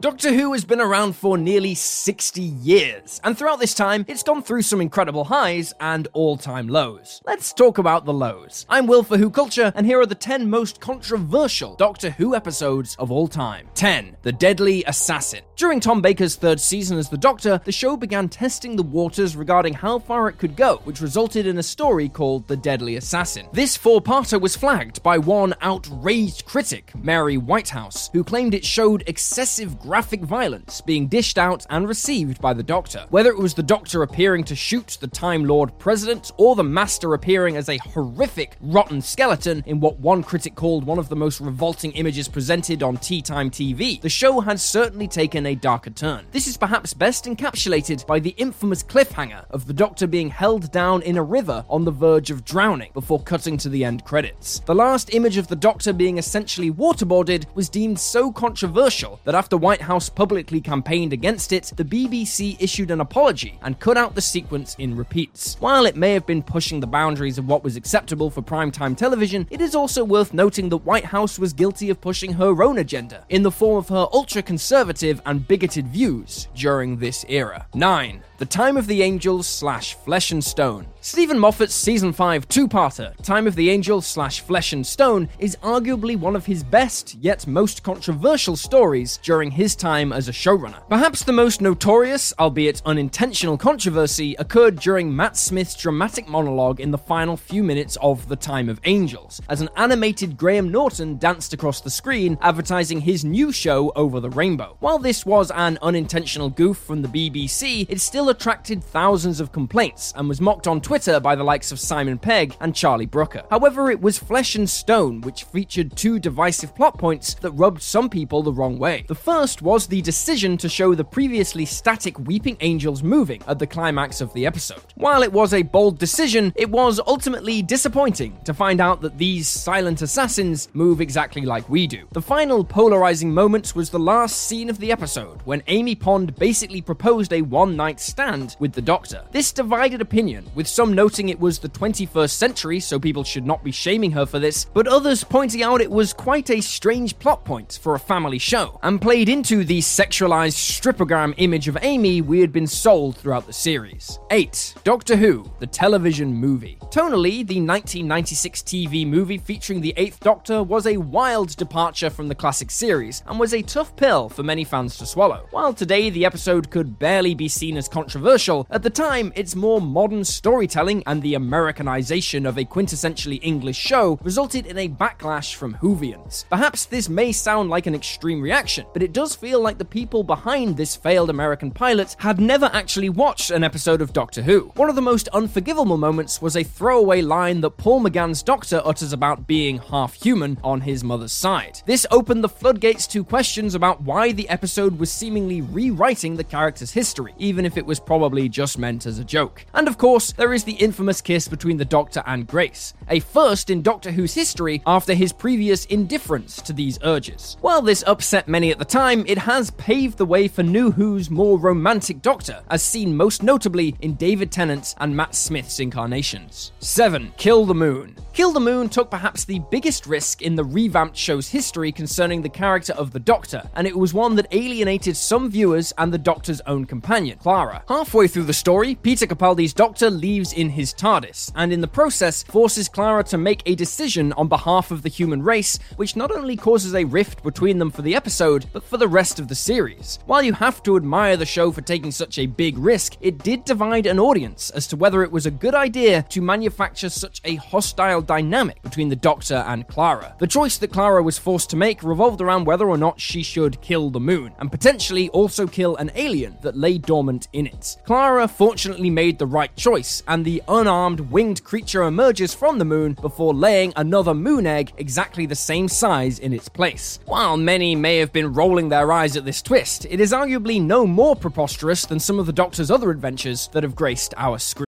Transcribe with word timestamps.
Doctor 0.00 0.32
Who 0.32 0.54
has 0.54 0.64
been 0.64 0.80
around 0.80 1.14
for 1.14 1.36
nearly 1.36 1.74
60 1.74 2.40
years, 2.40 3.20
and 3.22 3.36
throughout 3.36 3.60
this 3.60 3.74
time, 3.74 4.06
it's 4.08 4.22
gone 4.22 4.42
through 4.42 4.62
some 4.62 4.80
incredible 4.80 5.24
highs 5.24 5.74
and 5.78 6.08
all 6.14 6.38
time 6.38 6.68
lows. 6.68 7.20
Let's 7.26 7.52
talk 7.52 7.76
about 7.76 8.06
the 8.06 8.12
lows. 8.14 8.64
I'm 8.70 8.86
Will 8.86 9.02
for 9.02 9.18
Who 9.18 9.28
Culture, 9.28 9.74
and 9.74 9.84
here 9.84 10.00
are 10.00 10.06
the 10.06 10.14
10 10.14 10.48
most 10.48 10.80
controversial 10.80 11.76
Doctor 11.76 12.08
Who 12.12 12.34
episodes 12.34 12.96
of 12.98 13.10
all 13.10 13.28
time. 13.28 13.68
10. 13.74 14.16
The 14.22 14.32
Deadly 14.32 14.82
Assassin. 14.84 15.42
During 15.56 15.80
Tom 15.80 16.00
Baker's 16.00 16.34
third 16.34 16.60
season 16.60 16.96
as 16.96 17.10
the 17.10 17.18
Doctor, 17.18 17.60
the 17.66 17.70
show 17.70 17.94
began 17.94 18.30
testing 18.30 18.76
the 18.76 18.82
waters 18.82 19.36
regarding 19.36 19.74
how 19.74 19.98
far 19.98 20.30
it 20.30 20.38
could 20.38 20.56
go, 20.56 20.78
which 20.84 21.02
resulted 21.02 21.46
in 21.46 21.58
a 21.58 21.62
story 21.62 22.08
called 22.08 22.48
The 22.48 22.56
Deadly 22.56 22.96
Assassin. 22.96 23.48
This 23.52 23.76
four 23.76 24.00
parter 24.00 24.40
was 24.40 24.56
flagged 24.56 25.02
by 25.02 25.18
one 25.18 25.52
outraged 25.60 26.46
critic, 26.46 26.90
Mary 26.96 27.36
Whitehouse, 27.36 28.08
who 28.14 28.24
claimed 28.24 28.54
it 28.54 28.64
showed 28.64 29.04
excessive 29.06 29.78
graphic 29.90 30.22
violence 30.22 30.80
being 30.80 31.08
dished 31.08 31.36
out 31.36 31.66
and 31.68 31.88
received 31.88 32.40
by 32.40 32.54
the 32.54 32.62
Doctor. 32.62 33.04
Whether 33.10 33.30
it 33.30 33.38
was 33.38 33.54
the 33.54 33.62
Doctor 33.64 34.04
appearing 34.04 34.44
to 34.44 34.54
shoot 34.54 34.96
the 35.00 35.08
Time 35.08 35.44
Lord 35.44 35.76
President, 35.80 36.30
or 36.36 36.54
the 36.54 36.62
Master 36.62 37.12
appearing 37.12 37.56
as 37.56 37.68
a 37.68 37.76
horrific, 37.78 38.56
rotten 38.60 39.02
skeleton 39.02 39.64
in 39.66 39.80
what 39.80 39.98
one 39.98 40.22
critic 40.22 40.54
called 40.54 40.84
one 40.84 41.00
of 41.00 41.08
the 41.08 41.16
most 41.16 41.40
revolting 41.40 41.90
images 41.94 42.28
presented 42.28 42.84
on 42.84 42.98
Tea 42.98 43.20
Time 43.20 43.50
TV, 43.50 44.00
the 44.00 44.08
show 44.08 44.38
had 44.38 44.60
certainly 44.60 45.08
taken 45.08 45.44
a 45.44 45.56
darker 45.56 45.90
turn. 45.90 46.24
This 46.30 46.46
is 46.46 46.56
perhaps 46.56 46.94
best 46.94 47.24
encapsulated 47.24 48.06
by 48.06 48.20
the 48.20 48.36
infamous 48.36 48.84
cliffhanger 48.84 49.44
of 49.50 49.66
the 49.66 49.74
Doctor 49.74 50.06
being 50.06 50.30
held 50.30 50.70
down 50.70 51.02
in 51.02 51.16
a 51.16 51.22
river 51.24 51.64
on 51.68 51.84
the 51.84 51.90
verge 51.90 52.30
of 52.30 52.44
drowning 52.44 52.92
before 52.94 53.24
cutting 53.24 53.56
to 53.56 53.68
the 53.68 53.84
end 53.84 54.04
credits. 54.04 54.60
The 54.60 54.72
last 54.72 55.12
image 55.14 55.36
of 55.36 55.48
the 55.48 55.56
Doctor 55.56 55.92
being 55.92 56.18
essentially 56.18 56.70
waterboarded 56.70 57.46
was 57.56 57.68
deemed 57.68 57.98
so 57.98 58.30
controversial 58.30 59.18
that 59.24 59.34
after 59.34 59.56
White 59.56 59.79
House 59.80 60.08
publicly 60.08 60.60
campaigned 60.60 61.12
against 61.12 61.52
it, 61.52 61.72
the 61.76 61.84
BBC 61.84 62.56
issued 62.60 62.90
an 62.90 63.00
apology 63.00 63.58
and 63.62 63.78
cut 63.78 63.96
out 63.96 64.14
the 64.14 64.20
sequence 64.20 64.74
in 64.78 64.96
repeats. 64.96 65.56
While 65.60 65.86
it 65.86 65.96
may 65.96 66.12
have 66.12 66.26
been 66.26 66.42
pushing 66.42 66.80
the 66.80 66.86
boundaries 66.86 67.38
of 67.38 67.46
what 67.46 67.64
was 67.64 67.76
acceptable 67.76 68.30
for 68.30 68.42
primetime 68.42 68.96
television, 68.96 69.46
it 69.50 69.60
is 69.60 69.74
also 69.74 70.04
worth 70.04 70.34
noting 70.34 70.68
that 70.68 70.78
Whitehouse 70.78 71.38
was 71.38 71.52
guilty 71.52 71.90
of 71.90 72.00
pushing 72.00 72.32
her 72.34 72.62
own 72.62 72.78
agenda 72.78 73.24
in 73.28 73.42
the 73.42 73.50
form 73.50 73.78
of 73.78 73.88
her 73.88 74.06
ultra 74.12 74.42
conservative 74.42 75.20
and 75.26 75.46
bigoted 75.46 75.88
views 75.88 76.48
during 76.54 76.96
this 76.96 77.24
era. 77.28 77.66
9. 77.74 78.22
The 78.38 78.46
Time 78.46 78.78
of 78.78 78.86
the 78.86 79.02
Angels 79.02 79.46
slash 79.46 79.94
Flesh 79.94 80.30
and 80.30 80.42
Stone. 80.42 80.86
Steven 81.02 81.38
Moffat's 81.38 81.74
season 81.74 82.12
5 82.12 82.48
two 82.48 82.68
parter, 82.68 83.14
Time 83.22 83.46
of 83.46 83.54
the 83.54 83.70
Angels 83.70 84.06
slash 84.06 84.40
Flesh 84.40 84.72
and 84.72 84.86
Stone, 84.86 85.28
is 85.38 85.56
arguably 85.56 86.18
one 86.18 86.34
of 86.34 86.46
his 86.46 86.64
best 86.64 87.14
yet 87.16 87.46
most 87.46 87.82
controversial 87.82 88.56
stories 88.56 89.18
during 89.22 89.50
his 89.50 89.69
time 89.74 90.12
as 90.12 90.28
a 90.28 90.32
showrunner. 90.32 90.82
Perhaps 90.88 91.24
the 91.24 91.32
most 91.32 91.60
notorious, 91.60 92.32
albeit 92.38 92.82
unintentional 92.84 93.56
controversy 93.56 94.34
occurred 94.38 94.78
during 94.80 95.14
Matt 95.14 95.36
Smith's 95.36 95.74
dramatic 95.74 96.28
monologue 96.28 96.80
in 96.80 96.90
the 96.90 96.98
final 96.98 97.36
few 97.36 97.62
minutes 97.62 97.96
of 98.00 98.28
The 98.28 98.36
Time 98.36 98.68
of 98.68 98.80
Angels, 98.84 99.40
as 99.48 99.60
an 99.60 99.68
animated 99.76 100.36
Graham 100.36 100.70
Norton 100.70 101.18
danced 101.18 101.52
across 101.52 101.80
the 101.80 101.90
screen 101.90 102.38
advertising 102.40 103.00
his 103.00 103.24
new 103.24 103.52
show 103.52 103.92
Over 103.96 104.20
the 104.20 104.30
Rainbow. 104.30 104.76
While 104.80 104.98
this 104.98 105.24
was 105.24 105.50
an 105.50 105.78
unintentional 105.82 106.50
goof 106.50 106.78
from 106.78 107.02
the 107.02 107.08
BBC, 107.08 107.86
it 107.88 108.00
still 108.00 108.28
attracted 108.28 108.82
thousands 108.82 109.40
of 109.40 109.52
complaints 109.52 110.12
and 110.16 110.28
was 110.28 110.40
mocked 110.40 110.66
on 110.66 110.80
Twitter 110.80 111.20
by 111.20 111.34
the 111.34 111.44
likes 111.44 111.72
of 111.72 111.80
Simon 111.80 112.18
Pegg 112.18 112.56
and 112.60 112.74
Charlie 112.74 113.06
Brooker. 113.06 113.44
However, 113.50 113.90
it 113.90 114.00
was 114.00 114.18
Flesh 114.18 114.54
and 114.54 114.68
Stone 114.68 115.20
which 115.22 115.44
featured 115.44 115.96
two 115.96 116.18
divisive 116.18 116.74
plot 116.74 116.98
points 116.98 117.34
that 117.34 117.52
rubbed 117.52 117.82
some 117.82 118.08
people 118.08 118.42
the 118.42 118.52
wrong 118.52 118.78
way. 118.78 119.04
The 119.08 119.14
first 119.14 119.59
was 119.62 119.86
the 119.86 120.02
decision 120.02 120.56
to 120.58 120.68
show 120.68 120.94
the 120.94 121.04
previously 121.04 121.64
static 121.64 122.18
Weeping 122.20 122.56
Angels 122.60 123.02
moving 123.02 123.42
at 123.46 123.58
the 123.58 123.66
climax 123.66 124.20
of 124.20 124.32
the 124.32 124.46
episode. 124.46 124.82
While 124.94 125.22
it 125.22 125.32
was 125.32 125.54
a 125.54 125.62
bold 125.62 125.98
decision, 125.98 126.52
it 126.56 126.70
was 126.70 127.00
ultimately 127.06 127.62
disappointing 127.62 128.38
to 128.44 128.54
find 128.54 128.80
out 128.80 129.00
that 129.00 129.18
these 129.18 129.48
silent 129.48 130.02
assassins 130.02 130.68
move 130.72 131.00
exactly 131.00 131.42
like 131.42 131.68
we 131.68 131.86
do. 131.86 132.06
The 132.12 132.22
final 132.22 132.64
polarizing 132.64 133.32
moment 133.32 133.74
was 133.74 133.90
the 133.90 133.98
last 133.98 134.42
scene 134.42 134.70
of 134.70 134.78
the 134.78 134.92
episode 134.92 135.40
when 135.44 135.62
Amy 135.66 135.94
Pond 135.94 136.34
basically 136.36 136.80
proposed 136.80 137.32
a 137.32 137.42
one 137.42 137.76
night 137.76 138.00
stand 138.00 138.56
with 138.58 138.72
the 138.72 138.82
Doctor. 138.82 139.24
This 139.30 139.52
divided 139.52 140.00
opinion, 140.00 140.50
with 140.54 140.66
some 140.66 140.94
noting 140.94 141.28
it 141.28 141.40
was 141.40 141.58
the 141.58 141.68
21st 141.68 142.30
century, 142.30 142.80
so 142.80 142.98
people 142.98 143.24
should 143.24 143.46
not 143.46 143.64
be 143.64 143.72
shaming 143.72 144.12
her 144.12 144.26
for 144.26 144.38
this, 144.38 144.64
but 144.64 144.86
others 144.86 145.24
pointing 145.24 145.62
out 145.62 145.80
it 145.80 145.90
was 145.90 146.12
quite 146.12 146.50
a 146.50 146.60
strange 146.60 147.18
plot 147.18 147.44
point 147.44 147.78
for 147.82 147.94
a 147.94 147.98
family 147.98 148.38
show, 148.38 148.78
and 148.82 149.00
played 149.00 149.28
into 149.28 149.49
the 149.50 149.80
sexualized 149.80 150.54
stripogram 150.54 151.34
image 151.36 151.66
of 151.66 151.76
Amy 151.82 152.22
we 152.22 152.40
had 152.40 152.52
been 152.52 152.66
sold 152.66 153.16
throughout 153.16 153.46
the 153.46 153.52
series. 153.52 154.18
8. 154.30 154.76
Doctor 154.84 155.16
Who, 155.16 155.50
the 155.58 155.66
television 155.66 156.32
movie. 156.32 156.78
Tonally, 156.84 157.46
the 157.46 157.60
1996 157.60 158.62
TV 158.62 159.06
movie 159.06 159.38
featuring 159.38 159.80
the 159.80 159.92
Eighth 159.96 160.20
Doctor 160.20 160.62
was 160.62 160.86
a 160.86 160.96
wild 160.96 161.56
departure 161.56 162.10
from 162.10 162.28
the 162.28 162.34
classic 162.34 162.70
series, 162.70 163.24
and 163.26 163.40
was 163.40 163.52
a 163.52 163.62
tough 163.62 163.94
pill 163.96 164.28
for 164.28 164.44
many 164.44 164.62
fans 164.62 164.96
to 164.98 165.06
swallow. 165.06 165.46
While 165.50 165.74
today 165.74 166.10
the 166.10 166.24
episode 166.24 166.70
could 166.70 166.98
barely 166.98 167.34
be 167.34 167.48
seen 167.48 167.76
as 167.76 167.88
controversial, 167.88 168.66
at 168.70 168.84
the 168.84 168.90
time 168.90 169.32
its 169.34 169.56
more 169.56 169.80
modern 169.80 170.24
storytelling 170.24 171.02
and 171.06 171.20
the 171.22 171.34
Americanization 171.34 172.46
of 172.46 172.56
a 172.56 172.64
quintessentially 172.64 173.40
English 173.42 173.76
show 173.76 174.18
resulted 174.22 174.66
in 174.66 174.78
a 174.78 174.88
backlash 174.88 175.54
from 175.54 175.74
Whovians. 175.74 176.44
Perhaps 176.48 176.86
this 176.86 177.08
may 177.08 177.32
sound 177.32 177.68
like 177.68 177.86
an 177.86 177.94
extreme 177.94 178.40
reaction, 178.40 178.86
but 178.92 179.02
it 179.02 179.12
does 179.12 179.29
feel 179.34 179.60
like 179.60 179.78
the 179.78 179.84
people 179.84 180.22
behind 180.22 180.76
this 180.76 180.96
failed 180.96 181.30
American 181.30 181.70
pilot 181.70 182.16
had 182.18 182.40
never 182.40 182.70
actually 182.72 183.08
watched 183.08 183.50
an 183.50 183.64
episode 183.64 184.00
of 184.00 184.12
Doctor 184.12 184.42
Who. 184.42 184.72
One 184.76 184.88
of 184.88 184.96
the 184.96 185.02
most 185.02 185.28
unforgivable 185.28 185.96
moments 185.96 186.42
was 186.42 186.56
a 186.56 186.64
throwaway 186.64 187.22
line 187.22 187.60
that 187.60 187.76
Paul 187.76 188.02
McGann's 188.02 188.42
Doctor 188.42 188.82
utters 188.84 189.12
about 189.12 189.46
being 189.46 189.78
half 189.78 190.14
human 190.14 190.58
on 190.62 190.80
his 190.80 191.04
mother's 191.04 191.32
side. 191.32 191.80
This 191.86 192.06
opened 192.10 192.44
the 192.44 192.48
floodgates 192.48 193.06
to 193.08 193.24
questions 193.24 193.74
about 193.74 194.02
why 194.02 194.32
the 194.32 194.48
episode 194.48 194.98
was 194.98 195.10
seemingly 195.10 195.60
rewriting 195.60 196.36
the 196.36 196.44
character's 196.44 196.92
history, 196.92 197.34
even 197.38 197.64
if 197.64 197.76
it 197.76 197.86
was 197.86 198.00
probably 198.00 198.48
just 198.48 198.78
meant 198.78 199.06
as 199.06 199.18
a 199.18 199.24
joke. 199.24 199.64
And 199.74 199.88
of 199.88 199.98
course, 199.98 200.32
there 200.32 200.52
is 200.52 200.64
the 200.64 200.72
infamous 200.72 201.20
kiss 201.20 201.48
between 201.48 201.76
the 201.76 201.84
Doctor 201.84 202.22
and 202.26 202.46
Grace, 202.46 202.94
a 203.08 203.20
first 203.20 203.70
in 203.70 203.82
Doctor 203.82 204.10
Who's 204.10 204.34
history 204.34 204.82
after 204.86 205.14
his 205.14 205.32
previous 205.32 205.84
indifference 205.86 206.60
to 206.62 206.72
these 206.72 206.98
urges. 207.02 207.56
While 207.60 207.82
this 207.82 208.04
upset 208.06 208.48
many 208.48 208.70
at 208.70 208.78
the 208.78 208.84
time, 208.84 209.19
it 209.26 209.38
has 209.38 209.70
paved 209.72 210.18
the 210.18 210.26
way 210.26 210.48
for 210.48 210.62
New 210.62 210.90
Who's 210.90 211.30
more 211.30 211.58
romantic 211.58 212.22
Doctor, 212.22 212.62
as 212.70 212.82
seen 212.82 213.16
most 213.16 213.42
notably 213.42 213.94
in 214.00 214.14
David 214.14 214.52
Tennant's 214.52 214.94
and 214.98 215.16
Matt 215.16 215.34
Smith's 215.34 215.80
incarnations. 215.80 216.72
7. 216.80 217.32
Kill 217.36 217.64
the 217.64 217.74
Moon. 217.74 218.16
Kill 218.32 218.52
the 218.52 218.60
Moon 218.60 218.88
took 218.88 219.10
perhaps 219.10 219.44
the 219.44 219.58
biggest 219.70 220.06
risk 220.06 220.42
in 220.42 220.54
the 220.54 220.64
revamped 220.64 221.16
show's 221.16 221.48
history 221.48 221.90
concerning 221.92 222.42
the 222.42 222.48
character 222.48 222.92
of 222.94 223.12
the 223.12 223.20
Doctor, 223.20 223.68
and 223.74 223.86
it 223.86 223.96
was 223.96 224.14
one 224.14 224.36
that 224.36 224.46
alienated 224.52 225.16
some 225.16 225.50
viewers 225.50 225.92
and 225.98 226.12
the 226.12 226.18
Doctor's 226.18 226.60
own 226.62 226.84
companion, 226.84 227.38
Clara. 227.38 227.82
Halfway 227.88 228.28
through 228.28 228.44
the 228.44 228.52
story, 228.52 228.94
Peter 228.94 229.26
Capaldi's 229.26 229.74
Doctor 229.74 230.10
leaves 230.10 230.52
in 230.52 230.70
his 230.70 230.94
TARDIS, 230.94 231.52
and 231.54 231.72
in 231.72 231.80
the 231.80 231.88
process 231.88 232.42
forces 232.42 232.88
Clara 232.88 233.24
to 233.24 233.38
make 233.38 233.62
a 233.66 233.74
decision 233.74 234.32
on 234.34 234.48
behalf 234.48 234.90
of 234.90 235.02
the 235.02 235.08
human 235.08 235.42
race, 235.42 235.78
which 235.96 236.16
not 236.16 236.30
only 236.30 236.56
causes 236.56 236.94
a 236.94 237.04
rift 237.04 237.42
between 237.42 237.78
them 237.78 237.90
for 237.90 238.02
the 238.02 238.14
episode, 238.14 238.66
but 238.72 238.84
for 238.84 238.96
the 238.96 239.08
rest 239.10 239.38
of 239.38 239.48
the 239.48 239.54
series. 239.54 240.18
While 240.26 240.42
you 240.42 240.52
have 240.54 240.82
to 240.84 240.96
admire 240.96 241.36
the 241.36 241.44
show 241.44 241.72
for 241.72 241.80
taking 241.80 242.10
such 242.10 242.38
a 242.38 242.46
big 242.46 242.78
risk, 242.78 243.16
it 243.20 243.38
did 243.38 243.64
divide 243.64 244.06
an 244.06 244.18
audience 244.18 244.70
as 244.70 244.86
to 244.88 244.96
whether 244.96 245.22
it 245.22 245.32
was 245.32 245.46
a 245.46 245.50
good 245.50 245.74
idea 245.74 246.22
to 246.30 246.40
manufacture 246.40 247.08
such 247.08 247.40
a 247.44 247.56
hostile 247.56 248.22
dynamic 248.22 248.80
between 248.82 249.08
the 249.08 249.16
Doctor 249.16 249.64
and 249.66 249.86
Clara. 249.88 250.34
The 250.38 250.46
choice 250.46 250.78
that 250.78 250.92
Clara 250.92 251.22
was 251.22 251.38
forced 251.38 251.70
to 251.70 251.76
make 251.76 252.02
revolved 252.02 252.40
around 252.40 252.64
whether 252.66 252.88
or 252.88 252.96
not 252.96 253.20
she 253.20 253.42
should 253.42 253.80
kill 253.80 254.10
the 254.10 254.20
moon, 254.20 254.52
and 254.58 254.70
potentially 254.70 255.28
also 255.30 255.66
kill 255.66 255.96
an 255.96 256.10
alien 256.14 256.56
that 256.62 256.76
lay 256.76 256.98
dormant 256.98 257.48
in 257.52 257.66
it. 257.66 257.96
Clara 258.04 258.46
fortunately 258.46 259.10
made 259.10 259.38
the 259.38 259.46
right 259.46 259.74
choice, 259.76 260.22
and 260.28 260.44
the 260.44 260.62
unarmed 260.68 261.20
winged 261.20 261.64
creature 261.64 262.04
emerges 262.04 262.54
from 262.54 262.78
the 262.78 262.84
moon 262.84 263.14
before 263.20 263.54
laying 263.54 263.92
another 263.96 264.34
moon 264.34 264.66
egg 264.66 264.92
exactly 264.96 265.46
the 265.46 265.54
same 265.54 265.88
size 265.88 266.38
in 266.38 266.52
its 266.52 266.68
place. 266.68 267.18
While 267.24 267.56
many 267.56 267.96
may 267.96 268.18
have 268.18 268.32
been 268.32 268.52
rolling 268.52 268.88
their 268.88 268.99
eyes 269.08 269.36
at 269.36 269.46
this 269.46 269.62
twist, 269.62 270.04
it 270.04 270.20
is 270.20 270.32
arguably 270.32 270.82
no 270.82 271.06
more 271.06 271.34
preposterous 271.34 272.04
than 272.06 272.20
some 272.20 272.38
of 272.38 272.46
the 272.46 272.52
Doctor's 272.52 272.90
other 272.90 273.10
adventures 273.10 273.68
that 273.72 273.82
have 273.82 273.94
graced 273.94 274.34
our 274.36 274.58
screen. 274.58 274.84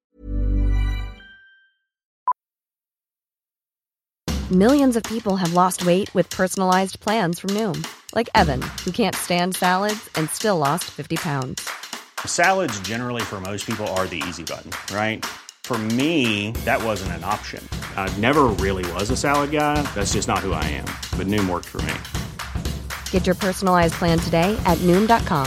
Millions 4.50 4.96
of 4.96 5.02
people 5.04 5.36
have 5.36 5.54
lost 5.54 5.86
weight 5.86 6.14
with 6.14 6.28
personalized 6.28 7.00
plans 7.00 7.38
from 7.38 7.50
Noom, 7.56 7.86
like 8.14 8.28
Evan, 8.34 8.60
who 8.84 8.90
can't 8.90 9.16
stand 9.16 9.56
salads 9.56 10.10
and 10.16 10.28
still 10.28 10.58
lost 10.58 10.84
50 10.90 11.16
pounds. 11.16 11.66
Salads, 12.26 12.78
generally, 12.80 13.22
for 13.22 13.40
most 13.40 13.66
people, 13.66 13.86
are 13.96 14.06
the 14.06 14.22
easy 14.28 14.44
button, 14.44 14.70
right? 14.94 15.24
For 15.64 15.78
me, 15.78 16.50
that 16.66 16.82
wasn't 16.82 17.12
an 17.12 17.24
option. 17.24 17.66
I 17.96 18.14
never 18.18 18.44
really 18.60 18.84
was 18.92 19.08
a 19.08 19.16
salad 19.16 19.52
guy. 19.52 19.80
That's 19.94 20.12
just 20.12 20.28
not 20.28 20.40
who 20.40 20.52
I 20.52 20.64
am. 20.64 20.88
But 21.16 21.28
Noom 21.28 21.48
worked 21.48 21.68
for 21.68 21.80
me. 21.82 21.94
Get 23.12 23.24
your 23.26 23.36
personalized 23.36 23.94
plan 23.94 24.18
today 24.18 24.60
at 24.66 24.78
Noom.com. 24.78 25.46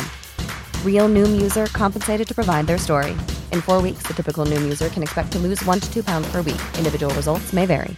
Real 0.84 1.10
Noom 1.10 1.42
user 1.42 1.66
compensated 1.68 2.28
to 2.28 2.34
provide 2.34 2.66
their 2.66 2.78
story. 2.78 3.12
In 3.52 3.62
four 3.62 3.82
weeks, 3.82 4.04
the 4.08 4.14
typical 4.14 4.46
Noom 4.46 4.64
user 4.64 4.90
can 4.90 5.04
expect 5.04 5.32
to 5.34 5.40
lose 5.40 5.64
one 5.66 5.80
to 5.80 5.94
two 5.94 6.04
pounds 6.04 6.32
per 6.32 6.42
week. 6.42 6.62
Individual 6.78 7.14
results 7.14 7.52
may 7.54 7.66
vary. 7.66 7.96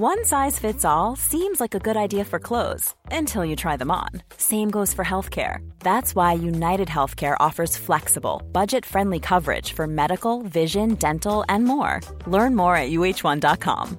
One 0.00 0.24
size 0.24 0.58
fits 0.58 0.84
all 0.84 1.16
seems 1.16 1.60
like 1.60 1.74
a 1.74 1.80
good 1.80 1.96
idea 1.96 2.24
for 2.24 2.38
clothes 2.38 2.94
until 3.10 3.44
you 3.44 3.56
try 3.56 3.76
them 3.76 3.90
on. 3.90 4.08
Same 4.36 4.70
goes 4.70 4.94
for 4.94 5.04
healthcare. 5.04 5.58
That's 5.80 6.14
why 6.14 6.32
United 6.32 6.88
Healthcare 6.88 7.36
offers 7.40 7.76
flexible, 7.76 8.40
budget 8.52 8.86
friendly 8.86 9.20
coverage 9.20 9.72
for 9.72 9.86
medical, 9.86 10.42
vision, 10.42 10.94
dental, 10.94 11.44
and 11.48 11.64
more. 11.64 12.00
Learn 12.26 12.54
more 12.54 12.76
at 12.76 12.90
uh1.com. 12.90 13.98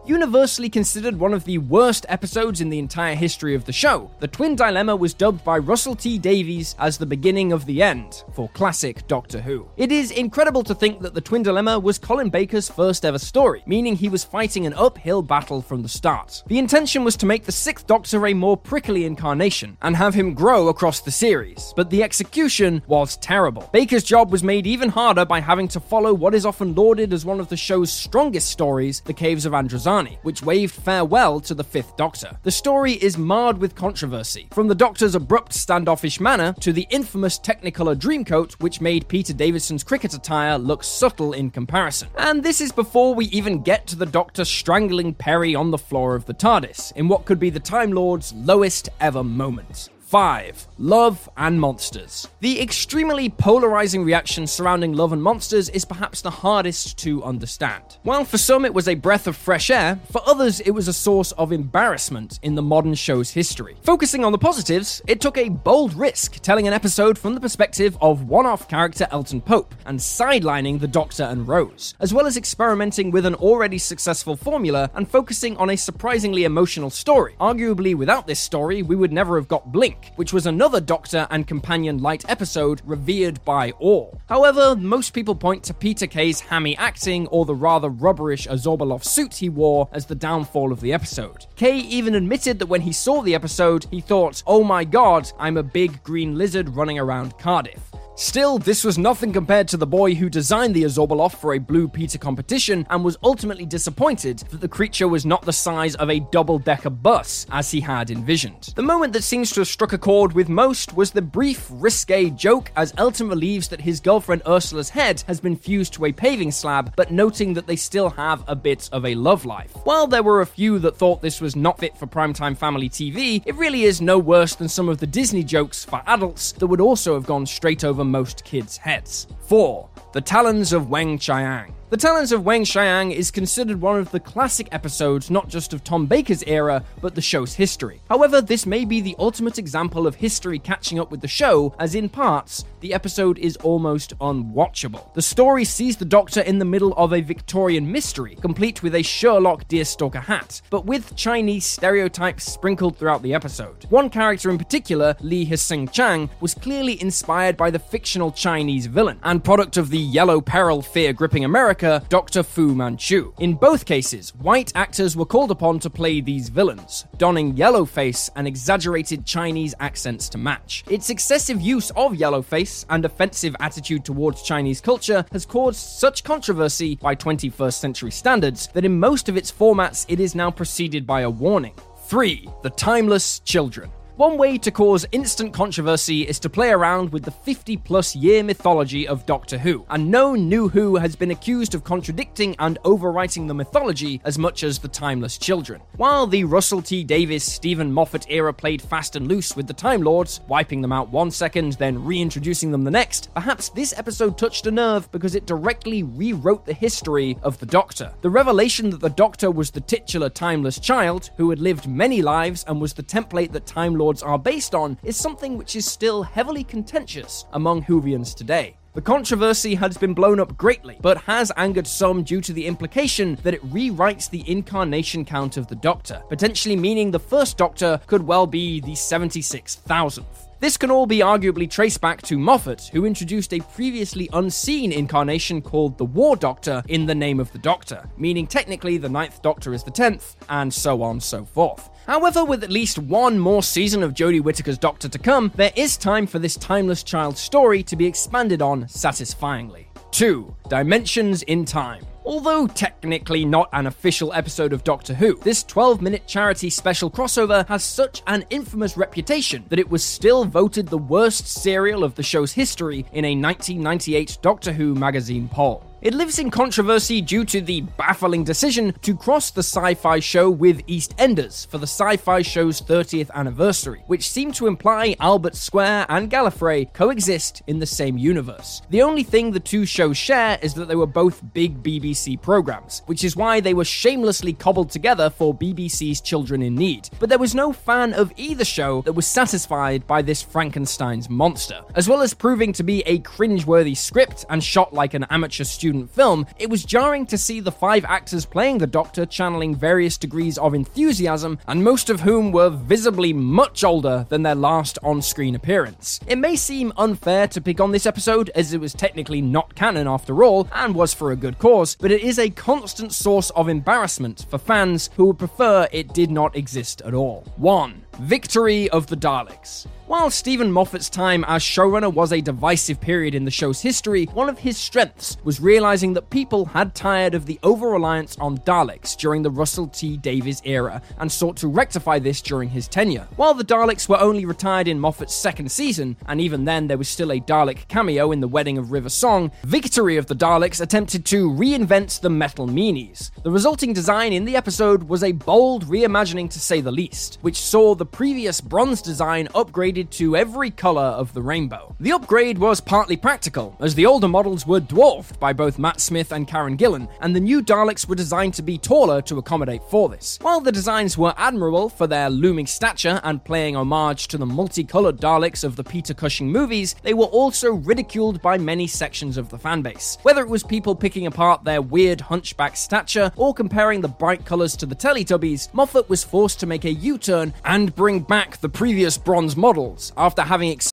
Universally 0.05 0.67
considered 0.67 1.19
one 1.19 1.31
of 1.31 1.45
the 1.45 1.59
worst 1.59 2.07
episodes 2.09 2.59
in 2.59 2.69
the 2.69 2.79
entire 2.79 3.13
history 3.13 3.53
of 3.53 3.65
the 3.65 3.71
show, 3.71 4.09
The 4.19 4.27
Twin 4.27 4.55
Dilemma 4.55 4.95
was 4.95 5.13
dubbed 5.13 5.43
by 5.43 5.59
Russell 5.59 5.95
T 5.95 6.17
Davies 6.17 6.75
as 6.79 6.97
the 6.97 7.05
beginning 7.05 7.51
of 7.51 7.67
the 7.67 7.83
end 7.83 8.23
for 8.33 8.49
classic 8.49 9.07
Doctor 9.07 9.39
Who. 9.39 9.67
It 9.77 9.91
is 9.91 10.09
incredible 10.09 10.63
to 10.63 10.73
think 10.73 11.01
that 11.01 11.13
The 11.13 11.21
Twin 11.21 11.43
Dilemma 11.43 11.77
was 11.79 11.99
Colin 11.99 12.31
Baker's 12.31 12.67
first 12.67 13.05
ever 13.05 13.19
story, 13.19 13.61
meaning 13.67 13.95
he 13.95 14.09
was 14.09 14.23
fighting 14.23 14.65
an 14.65 14.73
uphill 14.73 15.21
battle 15.21 15.61
from 15.61 15.83
the 15.83 15.89
start. 15.89 16.43
The 16.47 16.57
intention 16.57 17.03
was 17.03 17.15
to 17.17 17.27
make 17.27 17.45
the 17.45 17.51
Sixth 17.51 17.85
Doctor 17.85 18.25
a 18.25 18.33
more 18.33 18.57
prickly 18.57 19.05
incarnation 19.05 19.77
and 19.83 19.95
have 19.95 20.15
him 20.15 20.33
grow 20.33 20.69
across 20.69 21.01
the 21.01 21.11
series, 21.11 21.73
but 21.75 21.91
the 21.91 22.01
execution 22.01 22.81
was 22.87 23.17
terrible. 23.17 23.69
Baker's 23.71 24.03
job 24.03 24.31
was 24.31 24.43
made 24.43 24.65
even 24.65 24.89
harder 24.89 25.25
by 25.25 25.41
having 25.41 25.67
to 25.67 25.79
follow 25.79 26.11
what 26.11 26.33
is 26.33 26.45
often 26.45 26.73
lauded 26.73 27.13
as 27.13 27.23
one 27.23 27.39
of 27.39 27.49
the 27.49 27.57
show's 27.57 27.91
strongest 27.91 28.49
stories, 28.49 29.01
The 29.01 29.13
Caves 29.13 29.45
of 29.45 29.53
Androzani, 29.91 30.17
which 30.23 30.43
waved 30.43 30.73
farewell 30.73 31.39
to 31.41 31.53
the 31.53 31.63
Fifth 31.63 31.97
Doctor. 31.97 32.37
The 32.43 32.51
story 32.51 32.93
is 32.93 33.17
marred 33.17 33.57
with 33.57 33.75
controversy, 33.75 34.47
from 34.51 34.67
the 34.67 34.75
Doctor's 34.75 35.15
abrupt 35.15 35.53
standoffish 35.53 36.19
manner 36.19 36.53
to 36.61 36.73
the 36.73 36.87
infamous 36.89 37.37
Technicolor 37.37 37.95
Dreamcoat, 37.95 38.53
which 38.53 38.81
made 38.81 39.07
Peter 39.07 39.33
Davison's 39.33 39.83
cricket 39.83 40.13
attire 40.13 40.57
look 40.57 40.83
subtle 40.83 41.33
in 41.33 41.51
comparison. 41.51 42.09
And 42.17 42.43
this 42.43 42.61
is 42.61 42.71
before 42.71 43.13
we 43.13 43.25
even 43.25 43.61
get 43.61 43.87
to 43.87 43.95
the 43.95 44.05
Doctor 44.05 44.45
strangling 44.45 45.13
Peri 45.13 45.55
on 45.55 45.71
the 45.71 45.77
floor 45.77 46.15
of 46.15 46.25
the 46.25 46.33
TARDIS, 46.33 46.93
in 46.95 47.07
what 47.07 47.25
could 47.25 47.39
be 47.39 47.49
the 47.49 47.59
Time 47.59 47.91
Lord's 47.91 48.33
lowest 48.33 48.89
ever 48.99 49.23
moment. 49.23 49.89
5. 50.11 50.67
Love 50.77 51.29
and 51.37 51.61
Monsters. 51.61 52.27
The 52.41 52.61
extremely 52.61 53.29
polarizing 53.29 54.03
reaction 54.03 54.45
surrounding 54.45 54.91
Love 54.91 55.13
and 55.13 55.23
Monsters 55.23 55.69
is 55.69 55.85
perhaps 55.85 56.21
the 56.21 56.29
hardest 56.29 56.97
to 56.97 57.23
understand. 57.23 57.81
While 58.03 58.25
for 58.25 58.37
some 58.37 58.65
it 58.65 58.73
was 58.73 58.89
a 58.89 58.95
breath 58.95 59.25
of 59.25 59.37
fresh 59.37 59.71
air, 59.71 60.01
for 60.11 60.21
others 60.27 60.59
it 60.59 60.71
was 60.71 60.89
a 60.89 60.93
source 60.93 61.31
of 61.33 61.53
embarrassment 61.53 62.39
in 62.41 62.55
the 62.55 62.61
modern 62.61 62.93
show's 62.95 63.29
history. 63.29 63.77
Focusing 63.83 64.25
on 64.25 64.33
the 64.33 64.37
positives, 64.37 65.01
it 65.07 65.21
took 65.21 65.37
a 65.37 65.47
bold 65.47 65.93
risk 65.93 66.41
telling 66.41 66.67
an 66.67 66.73
episode 66.73 67.17
from 67.17 67.33
the 67.33 67.39
perspective 67.39 67.97
of 68.01 68.27
one 68.27 68.45
off 68.45 68.67
character 68.67 69.07
Elton 69.11 69.39
Pope 69.39 69.73
and 69.85 69.97
sidelining 69.97 70.81
the 70.81 70.89
Doctor 70.89 71.23
and 71.23 71.47
Rose, 71.47 71.93
as 72.01 72.13
well 72.13 72.25
as 72.27 72.35
experimenting 72.35 73.11
with 73.11 73.25
an 73.25 73.35
already 73.35 73.77
successful 73.77 74.35
formula 74.35 74.91
and 74.93 75.07
focusing 75.07 75.55
on 75.55 75.69
a 75.69 75.77
surprisingly 75.77 76.43
emotional 76.43 76.89
story. 76.89 77.35
Arguably, 77.39 77.95
without 77.95 78.27
this 78.27 78.41
story, 78.41 78.81
we 78.81 78.97
would 78.97 79.13
never 79.13 79.37
have 79.37 79.47
got 79.47 79.71
Blink, 79.71 80.00
which 80.15 80.33
was 80.33 80.45
another 80.45 80.81
Doctor 80.81 81.27
and 81.29 81.47
companion 81.47 81.99
light 81.99 82.23
episode 82.29 82.81
revered 82.85 83.43
by 83.45 83.71
all. 83.79 84.19
However, 84.27 84.75
most 84.75 85.13
people 85.13 85.35
point 85.35 85.63
to 85.63 85.73
Peter 85.73 86.07
Kay's 86.07 86.39
hammy 86.39 86.75
acting 86.77 87.27
or 87.27 87.45
the 87.45 87.55
rather 87.55 87.89
rubberish 87.89 88.47
Abzorbaloff 88.47 89.03
suit 89.03 89.35
he 89.35 89.49
wore 89.49 89.89
as 89.91 90.05
the 90.05 90.15
downfall 90.15 90.71
of 90.71 90.81
the 90.81 90.93
episode. 90.93 91.45
Kay 91.55 91.77
even 91.77 92.15
admitted 92.15 92.59
that 92.59 92.67
when 92.67 92.81
he 92.81 92.91
saw 92.91 93.21
the 93.21 93.35
episode, 93.35 93.85
he 93.91 94.01
thought, 94.01 94.43
oh 94.47 94.63
my 94.63 94.83
god, 94.83 95.31
I'm 95.39 95.57
a 95.57 95.63
big 95.63 96.03
green 96.03 96.37
lizard 96.37 96.69
running 96.69 96.99
around 96.99 97.37
Cardiff. 97.37 97.81
Still, 98.15 98.57
this 98.57 98.83
was 98.83 98.97
nothing 98.97 99.31
compared 99.31 99.69
to 99.69 99.77
the 99.77 99.87
boy 99.87 100.13
who 100.13 100.29
designed 100.29 100.75
the 100.75 100.83
Abzorbaloff 100.83 101.35
for 101.37 101.53
a 101.53 101.59
Blue 101.59 101.87
Peter 101.87 102.17
competition 102.17 102.85
and 102.89 103.05
was 103.05 103.17
ultimately 103.23 103.65
disappointed 103.65 104.39
that 104.51 104.59
the 104.59 104.67
creature 104.67 105.07
was 105.07 105.25
not 105.25 105.43
the 105.43 105.53
size 105.53 105.95
of 105.95 106.09
a 106.09 106.19
double 106.19 106.59
decker 106.59 106.89
bus 106.89 107.47
as 107.51 107.71
he 107.71 107.79
had 107.79 108.11
envisioned. 108.11 108.73
The 108.75 108.83
moment 108.83 109.13
that 109.13 109.23
seems 109.23 109.51
to 109.51 109.61
have 109.61 109.69
struck 109.69 109.93
a 109.93 109.97
chord 109.97 110.33
with 110.33 110.49
most 110.49 110.93
was 110.93 111.11
the 111.11 111.21
brief, 111.21 111.67
risque 111.71 112.29
joke 112.31 112.71
as 112.75 112.93
Elton 112.97 113.29
relieves 113.29 113.69
that 113.69 113.81
his 113.81 114.01
girlfriend 114.01 114.41
Ursula's 114.45 114.89
head 114.89 115.23
has 115.25 115.39
been 115.39 115.55
fused 115.55 115.93
to 115.93 116.05
a 116.05 116.11
paving 116.11 116.51
slab, 116.51 116.93
but 116.97 117.11
noting 117.11 117.53
that 117.53 117.65
they 117.65 117.77
still 117.77 118.09
have 118.09 118.43
a 118.47 118.55
bit 118.55 118.89
of 118.91 119.05
a 119.05 119.15
love 119.15 119.45
life. 119.45 119.71
While 119.85 120.05
there 120.05 120.23
were 120.23 120.41
a 120.41 120.45
few 120.45 120.79
that 120.79 120.97
thought 120.97 121.21
this 121.21 121.39
was 121.39 121.55
not 121.55 121.79
fit 121.79 121.97
for 121.97 122.07
primetime 122.07 122.57
family 122.57 122.89
TV, 122.89 123.41
it 123.45 123.55
really 123.55 123.83
is 123.83 124.01
no 124.01 124.19
worse 124.19 124.55
than 124.55 124.67
some 124.67 124.89
of 124.89 124.97
the 124.97 125.07
Disney 125.07 125.45
jokes 125.45 125.85
for 125.85 126.03
adults 126.07 126.51
that 126.53 126.67
would 126.67 126.81
also 126.81 127.13
have 127.13 127.25
gone 127.25 127.45
straight 127.45 127.85
over 127.85 128.00
most 128.03 128.43
kids' 128.43 128.77
heads. 128.77 129.27
4. 129.47 129.89
The 130.13 130.19
Talons 130.19 130.73
of 130.73 130.87
Weng-Chiang. 130.87 131.73
The 131.89 131.97
Talons 131.97 132.31
of 132.31 132.43
Weng-Chiang 132.43 133.11
is 133.11 133.31
considered 133.31 133.81
one 133.81 133.99
of 133.99 134.11
the 134.11 134.19
classic 134.19 134.69
episodes 134.71 135.29
not 135.29 135.49
just 135.49 135.73
of 135.73 135.83
Tom 135.83 136.05
Baker's 136.05 136.41
era, 136.43 136.83
but 137.01 137.15
the 137.15 137.21
show's 137.21 137.53
history. 137.53 138.01
However, 138.09 138.41
this 138.41 138.65
may 138.65 138.85
be 138.85 139.01
the 139.01 139.15
ultimate 139.19 139.57
example 139.57 140.07
of 140.07 140.15
history 140.15 140.57
catching 140.57 140.99
up 140.99 141.11
with 141.11 141.19
the 141.19 141.27
show, 141.27 141.75
as 141.79 141.95
in 141.95 142.07
parts, 142.07 142.63
the 142.79 142.93
episode 142.93 143.37
is 143.39 143.57
almost 143.57 144.17
unwatchable. 144.19 145.13
The 145.13 145.21
story 145.21 145.65
sees 145.65 145.97
the 145.97 146.05
Doctor 146.05 146.39
in 146.41 146.59
the 146.59 146.65
middle 146.65 146.93
of 146.93 147.11
a 147.11 147.19
Victorian 147.19 147.91
mystery, 147.91 148.35
complete 148.35 148.81
with 148.81 148.95
a 148.95 149.03
Sherlock 149.03 149.67
Deerstalker 149.67 150.23
hat, 150.23 150.61
but 150.69 150.85
with 150.85 151.15
Chinese 151.17 151.65
stereotypes 151.65 152.45
sprinkled 152.45 152.97
throughout 152.97 153.21
the 153.21 153.33
episode. 153.33 153.85
One 153.89 154.09
character 154.09 154.49
in 154.49 154.57
particular, 154.57 155.15
Li 155.19 155.45
H'sen 155.45 155.91
Chang, 155.91 156.29
was 156.39 156.53
clearly 156.53 157.01
inspired 157.01 157.57
by 157.57 157.69
the 157.69 157.79
fictional 157.79 158.31
Chinese 158.31 158.85
villain, 158.85 159.19
and 159.23 159.43
product 159.43 159.75
of 159.75 159.89
the 159.89 160.00
Yellow 160.01 160.41
Peril 160.41 160.81
fear 160.81 161.13
gripping 161.13 161.45
America 161.45 162.03
Dr. 162.09 162.43
Fu 162.43 162.75
Manchu. 162.75 163.33
In 163.39 163.53
both 163.53 163.85
cases, 163.85 164.35
white 164.35 164.71
actors 164.75 165.15
were 165.15 165.25
called 165.25 165.51
upon 165.51 165.79
to 165.79 165.89
play 165.89 166.21
these 166.21 166.49
villains, 166.49 167.05
donning 167.17 167.55
yellow 167.55 167.85
face 167.85 168.29
and 168.35 168.47
exaggerated 168.47 169.25
Chinese 169.25 169.75
accents 169.79 170.27
to 170.29 170.37
match. 170.37 170.83
Its 170.89 171.09
excessive 171.09 171.61
use 171.61 171.91
of 171.91 172.15
yellow 172.15 172.41
face 172.41 172.85
and 172.89 173.05
offensive 173.05 173.55
attitude 173.59 174.03
towards 174.03 174.41
Chinese 174.41 174.81
culture 174.81 175.25
has 175.31 175.45
caused 175.45 175.79
such 175.79 176.23
controversy 176.23 176.95
by 176.95 177.15
21st 177.15 177.73
century 177.73 178.11
standards 178.11 178.67
that 178.73 178.85
in 178.85 178.99
most 178.99 179.29
of 179.29 179.37
its 179.37 179.51
formats 179.51 180.05
it 180.07 180.19
is 180.19 180.35
now 180.35 180.49
preceded 180.49 181.05
by 181.05 181.21
a 181.21 181.29
warning. 181.29 181.75
3. 182.07 182.49
The 182.63 182.71
Timeless 182.71 183.39
Children. 183.39 183.91
One 184.21 184.37
way 184.37 184.59
to 184.59 184.69
cause 184.69 185.03
instant 185.11 185.51
controversy 185.51 186.27
is 186.27 186.37
to 186.41 186.49
play 186.49 186.69
around 186.69 187.11
with 187.11 187.23
the 187.23 187.31
50 187.31 187.75
plus 187.77 188.15
year 188.15 188.43
mythology 188.43 189.07
of 189.07 189.25
Doctor 189.25 189.57
Who, 189.57 189.83
and 189.89 190.11
no 190.11 190.35
new 190.35 190.69
Who 190.69 190.95
has 190.97 191.15
been 191.15 191.31
accused 191.31 191.73
of 191.73 191.83
contradicting 191.83 192.55
and 192.59 192.77
overwriting 192.83 193.47
the 193.47 193.55
mythology 193.55 194.21
as 194.23 194.37
much 194.37 194.61
as 194.61 194.77
the 194.77 194.87
Timeless 194.87 195.39
Children. 195.39 195.81
While 195.97 196.27
the 196.27 196.43
Russell 196.43 196.83
T 196.83 197.03
Davies, 197.03 197.43
Steven 197.43 197.91
Moffat 197.91 198.27
era 198.29 198.53
played 198.53 198.79
fast 198.79 199.15
and 199.15 199.27
loose 199.27 199.55
with 199.55 199.65
the 199.65 199.73
Time 199.73 200.03
Lords, 200.03 200.41
wiping 200.47 200.83
them 200.83 200.91
out 200.91 201.09
one 201.09 201.31
second, 201.31 201.73
then 201.73 202.05
reintroducing 202.05 202.69
them 202.69 202.83
the 202.83 202.91
next, 202.91 203.33
perhaps 203.33 203.69
this 203.69 203.91
episode 203.97 204.37
touched 204.37 204.67
a 204.67 204.71
nerve 204.71 205.11
because 205.11 205.33
it 205.33 205.47
directly 205.47 206.03
rewrote 206.03 206.67
the 206.67 206.73
history 206.73 207.39
of 207.41 207.57
the 207.57 207.65
Doctor. 207.65 208.13
The 208.21 208.29
revelation 208.29 208.91
that 208.91 208.99
the 208.99 209.09
Doctor 209.09 209.49
was 209.49 209.71
the 209.71 209.81
titular 209.81 210.29
Timeless 210.29 210.77
Child, 210.77 211.31
who 211.37 211.49
had 211.49 211.59
lived 211.59 211.87
many 211.87 212.21
lives 212.21 212.63
and 212.67 212.79
was 212.79 212.93
the 212.93 213.01
template 213.01 213.51
that 213.53 213.65
Time 213.65 213.95
Lords 213.95 214.10
are 214.21 214.37
based 214.37 214.75
on, 214.75 214.97
is 215.03 215.15
something 215.15 215.57
which 215.57 215.75
is 215.75 215.85
still 215.85 216.23
heavily 216.23 216.63
contentious 216.63 217.45
among 217.53 217.83
Whovians 217.83 218.35
today. 218.35 218.77
The 218.93 219.01
controversy 219.01 219.75
has 219.75 219.97
been 219.97 220.13
blown 220.13 220.41
up 220.41 220.57
greatly, 220.57 220.97
but 221.01 221.21
has 221.21 221.49
angered 221.55 221.87
some 221.87 222.23
due 222.23 222.41
to 222.41 222.51
the 222.51 222.67
implication 222.67 223.37
that 223.43 223.53
it 223.53 223.65
rewrites 223.71 224.29
the 224.29 224.43
incarnation 224.51 225.23
count 225.23 225.55
of 225.55 225.67
the 225.67 225.75
Doctor, 225.75 226.21
potentially 226.27 226.75
meaning 226.75 227.09
the 227.09 227.17
first 227.17 227.57
Doctor 227.57 228.01
could 228.07 228.21
well 228.21 228.45
be 228.45 228.81
the 228.81 228.91
76,000th. 228.91 230.25
This 230.59 230.77
can 230.77 230.91
all 230.91 231.07
be 231.07 231.19
arguably 231.19 231.67
traced 231.67 232.01
back 232.01 232.21
to 232.23 232.37
Moffat, 232.37 232.91
who 232.93 233.05
introduced 233.05 233.53
a 233.53 233.61
previously 233.61 234.29
unseen 234.33 234.91
incarnation 234.91 235.61
called 235.61 235.97
the 235.97 236.05
War 236.05 236.35
Doctor 236.35 236.83
in 236.87 237.07
the 237.07 237.15
name 237.15 237.39
of 237.39 237.51
the 237.51 237.57
Doctor, 237.59 238.07
meaning 238.17 238.45
technically 238.45 238.97
the 238.97 239.09
Ninth 239.09 239.41
Doctor 239.41 239.73
is 239.73 239.83
the 239.83 239.89
10th, 239.89 240.35
and 240.49 240.71
so 240.71 241.01
on 241.01 241.19
so 241.19 241.45
forth. 241.45 241.89
However, 242.07 242.43
with 242.43 242.63
at 242.63 242.71
least 242.71 242.97
one 242.97 243.37
more 243.37 243.63
season 243.63 244.03
of 244.03 244.13
Jodie 244.13 244.41
Whittaker's 244.41 244.77
Doctor 244.77 245.07
to 245.09 245.19
come, 245.19 245.51
there 245.55 245.71
is 245.75 245.97
time 245.97 246.27
for 246.27 246.39
this 246.39 246.55
timeless 246.55 247.03
child 247.03 247.37
story 247.37 247.83
to 247.83 247.95
be 247.95 248.05
expanded 248.05 248.61
on 248.61 248.87
satisfyingly. 248.87 249.87
2. 250.11 250.53
Dimensions 250.67 251.43
in 251.43 251.65
Time. 251.65 252.05
Although 252.23 252.67
technically 252.67 253.45
not 253.45 253.69
an 253.73 253.87
official 253.87 254.31
episode 254.33 254.73
of 254.73 254.83
Doctor 254.83 255.13
Who, 255.13 255.35
this 255.37 255.63
12 255.63 256.01
minute 256.01 256.27
charity 256.27 256.69
special 256.69 257.09
crossover 257.09 257.67
has 257.67 257.83
such 257.83 258.21
an 258.27 258.45
infamous 258.49 258.95
reputation 258.95 259.65
that 259.69 259.79
it 259.79 259.89
was 259.89 260.03
still 260.03 260.45
voted 260.45 260.87
the 260.87 260.97
worst 260.97 261.47
serial 261.47 262.03
of 262.03 262.13
the 262.15 262.23
show's 262.23 262.51
history 262.51 263.05
in 263.13 263.25
a 263.25 263.35
1998 263.35 264.37
Doctor 264.41 264.71
Who 264.71 264.93
magazine 264.93 265.49
poll. 265.49 265.90
It 266.01 266.15
lives 266.15 266.39
in 266.39 266.49
controversy 266.49 267.21
due 267.21 267.45
to 267.45 267.61
the 267.61 267.81
baffling 267.81 268.43
decision 268.43 268.91
to 269.03 269.15
cross 269.15 269.51
the 269.51 269.61
sci 269.61 269.93
fi 269.93 270.19
show 270.19 270.49
with 270.49 270.83
EastEnders 270.87 271.67
for 271.67 271.77
the 271.77 271.85
sci 271.85 272.17
fi 272.17 272.41
show's 272.41 272.81
30th 272.81 273.29
anniversary, 273.35 274.01
which 274.07 274.27
seemed 274.27 274.55
to 274.55 274.65
imply 274.65 275.15
Albert 275.19 275.55
Square 275.55 276.07
and 276.09 276.31
Gallifrey 276.31 276.91
coexist 276.91 277.61
in 277.67 277.77
the 277.77 277.85
same 277.85 278.17
universe. 278.17 278.81
The 278.89 279.03
only 279.03 279.21
thing 279.21 279.51
the 279.51 279.59
two 279.59 279.85
shows 279.85 280.17
share 280.17 280.57
is 280.63 280.73
that 280.73 280.87
they 280.87 280.95
were 280.95 281.05
both 281.05 281.43
big 281.53 281.83
BBC 281.83 282.41
programs, 282.41 283.03
which 283.05 283.23
is 283.23 283.35
why 283.35 283.59
they 283.59 283.75
were 283.75 283.85
shamelessly 283.85 284.53
cobbled 284.53 284.89
together 284.89 285.29
for 285.29 285.53
BBC's 285.53 286.19
Children 286.19 286.63
in 286.63 286.73
Need. 286.73 287.09
But 287.19 287.29
there 287.29 287.37
was 287.37 287.53
no 287.53 287.71
fan 287.71 288.13
of 288.13 288.33
either 288.37 288.65
show 288.65 289.03
that 289.03 289.13
was 289.13 289.27
satisfied 289.27 290.07
by 290.07 290.23
this 290.23 290.41
Frankenstein's 290.41 291.29
monster. 291.29 291.83
As 291.93 292.09
well 292.09 292.23
as 292.23 292.33
proving 292.33 292.73
to 292.73 292.81
be 292.81 293.01
a 293.01 293.19
cringe-worthy 293.19 293.93
script 293.93 294.45
and 294.49 294.63
shot 294.63 294.95
like 294.95 295.13
an 295.13 295.27
amateur 295.29 295.63
student 295.91 296.09
film, 296.09 296.47
it 296.57 296.69
was 296.69 296.85
jarring 296.85 297.25
to 297.25 297.37
see 297.37 297.59
the 297.59 297.69
five 297.69 298.05
actors 298.05 298.45
playing 298.45 298.77
the 298.77 298.87
Doctor 298.87 299.25
channeling 299.25 299.75
various 299.75 300.17
degrees 300.17 300.57
of 300.57 300.73
enthusiasm, 300.73 301.59
and 301.67 301.83
most 301.83 302.09
of 302.09 302.21
whom 302.21 302.53
were 302.53 302.69
visibly 302.69 303.33
much 303.33 303.83
older 303.83 304.25
than 304.29 304.41
their 304.41 304.55
last 304.55 304.97
on 305.03 305.21
screen 305.21 305.53
appearance. 305.53 306.21
It 306.27 306.37
may 306.37 306.55
seem 306.55 306.93
unfair 306.95 307.45
to 307.49 307.59
pick 307.59 307.81
on 307.81 307.91
this 307.91 308.05
episode, 308.05 308.49
as 308.55 308.73
it 308.73 308.79
was 308.79 308.93
technically 308.93 309.41
not 309.41 309.75
canon 309.75 310.07
after 310.07 310.45
all, 310.45 310.69
and 310.71 310.95
was 310.95 311.13
for 311.13 311.33
a 311.33 311.35
good 311.35 311.59
cause, 311.59 311.97
but 311.99 312.09
it 312.09 312.21
is 312.21 312.39
a 312.39 312.49
constant 312.49 313.11
source 313.11 313.49
of 313.49 313.67
embarrassment 313.67 314.45
for 314.49 314.57
fans 314.57 315.09
who 315.17 315.25
would 315.25 315.39
prefer 315.39 315.89
it 315.91 316.13
did 316.13 316.31
not 316.31 316.55
exist 316.55 317.01
at 317.01 317.13
all. 317.13 317.43
1. 317.57 318.01
Victory 318.19 318.89
of 318.89 319.07
the 319.07 319.17
Daleks. 319.17 319.87
While 320.07 320.29
Steven 320.29 320.69
Moffat's 320.69 321.09
time 321.09 321.45
as 321.47 321.63
showrunner 321.63 322.13
was 322.13 322.33
a 322.33 322.41
divisive 322.41 322.99
period 322.99 323.33
in 323.33 323.45
the 323.45 323.51
show's 323.51 323.81
history, 323.81 324.25
one 324.33 324.49
of 324.49 324.59
his 324.59 324.77
strengths 324.77 325.37
was 325.45 325.61
realizing 325.61 326.11
that 326.13 326.29
people 326.29 326.65
had 326.65 326.93
tired 326.93 327.33
of 327.33 327.45
the 327.45 327.57
over 327.63 327.87
reliance 327.87 328.37
on 328.37 328.57
Daleks 328.57 329.15
during 329.15 329.41
the 329.41 329.49
Russell 329.49 329.87
T 329.87 330.17
Davies 330.17 330.61
era 330.65 331.01
and 331.19 331.31
sought 331.31 331.55
to 331.57 331.69
rectify 331.69 332.19
this 332.19 332.41
during 332.41 332.67
his 332.67 332.89
tenure. 332.89 333.25
While 333.37 333.53
the 333.53 333.63
Daleks 333.63 334.09
were 334.09 334.19
only 334.19 334.43
retired 334.43 334.89
in 334.89 334.99
Moffat's 334.99 335.33
second 335.33 335.71
season, 335.71 336.17
and 336.27 336.41
even 336.41 336.65
then 336.65 336.87
there 336.87 336.97
was 336.97 337.07
still 337.07 337.31
a 337.31 337.39
Dalek 337.39 337.87
cameo 337.87 338.33
in 338.33 338.41
The 338.41 338.49
Wedding 338.49 338.77
of 338.77 338.91
River 338.91 339.07
Song, 339.07 339.49
Victory 339.63 340.17
of 340.17 340.25
the 340.25 340.35
Daleks 340.35 340.81
attempted 340.81 341.23
to 341.27 341.49
reinvent 341.49 342.19
the 342.19 342.29
metal 342.29 342.67
meanies. 342.67 343.31
The 343.43 343.51
resulting 343.51 343.93
design 343.93 344.33
in 344.33 344.43
the 344.43 344.57
episode 344.57 345.03
was 345.03 345.23
a 345.23 345.31
bold 345.31 345.85
reimagining 345.85 346.49
to 346.49 346.59
say 346.59 346.81
the 346.81 346.91
least, 346.91 347.37
which 347.39 347.61
saw 347.61 347.95
the 348.01 348.05
previous 348.07 348.59
bronze 348.59 348.99
design 348.99 349.47
upgraded 349.53 350.09
to 350.09 350.35
every 350.35 350.71
colour 350.71 351.03
of 351.03 351.31
the 351.35 351.41
rainbow. 351.43 351.95
The 351.99 352.13
upgrade 352.13 352.57
was 352.57 352.81
partly 352.81 353.15
practical, 353.15 353.77
as 353.79 353.93
the 353.93 354.07
older 354.07 354.27
models 354.27 354.65
were 354.65 354.79
dwarfed 354.79 355.39
by 355.39 355.53
both 355.53 355.77
Matt 355.77 356.01
Smith 356.01 356.31
and 356.31 356.47
Karen 356.47 356.77
Gillan, 356.77 357.07
and 357.21 357.35
the 357.35 357.39
new 357.39 357.61
Daleks 357.61 358.07
were 358.07 358.15
designed 358.15 358.55
to 358.55 358.63
be 358.63 358.79
taller 358.79 359.21
to 359.21 359.37
accommodate 359.37 359.83
for 359.83 360.09
this. 360.09 360.39
While 360.41 360.61
the 360.61 360.71
designs 360.71 361.15
were 361.15 361.35
admirable 361.37 361.89
for 361.89 362.07
their 362.07 362.31
looming 362.31 362.65
stature 362.65 363.21
and 363.23 363.45
playing 363.45 363.75
homage 363.75 364.27
to 364.29 364.39
the 364.39 364.47
multicoloured 364.47 365.17
Daleks 365.19 365.63
of 365.63 365.75
the 365.75 365.83
Peter 365.83 366.15
Cushing 366.15 366.51
movies, 366.51 366.95
they 367.03 367.13
were 367.13 367.25
also 367.25 367.73
ridiculed 367.73 368.41
by 368.41 368.57
many 368.57 368.87
sections 368.87 369.37
of 369.37 369.49
the 369.49 369.59
fanbase. 369.59 370.17
Whether 370.23 370.41
it 370.41 370.49
was 370.49 370.63
people 370.63 370.95
picking 370.95 371.27
apart 371.27 371.63
their 371.63 371.83
weird 371.83 372.19
hunchback 372.19 372.77
stature 372.77 373.31
or 373.35 373.53
comparing 373.53 374.01
the 374.01 374.07
bright 374.07 374.43
colours 374.43 374.75
to 374.77 374.87
the 374.87 374.95
Teletubbies, 374.95 375.71
Moffat 375.75 376.09
was 376.09 376.23
forced 376.23 376.59
to 376.61 376.65
make 376.65 376.85
a 376.85 376.93
U 376.93 377.19
turn 377.19 377.53
bring 377.95 378.21
back 378.21 378.57
the 378.61 378.69
previous 378.69 379.17
bronze 379.17 379.55
models 379.55 380.13
after 380.17 380.41
having 380.41 380.71
ex- 380.71 380.91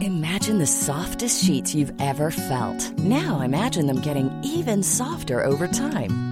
Imagine 0.00 0.58
the 0.58 0.66
softest 0.66 1.44
sheets 1.44 1.74
you've 1.74 1.92
ever 2.00 2.30
felt. 2.30 2.98
Now 2.98 3.40
imagine 3.40 3.86
them 3.86 4.00
getting 4.00 4.30
even 4.44 4.82
softer 4.82 5.44
over 5.44 5.66
time. 5.66 6.31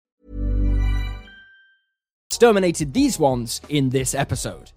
Exterminated 2.41 2.91
these 2.91 3.19
ones 3.19 3.61
in 3.69 3.91
this 3.91 4.15
episode. 4.15 4.71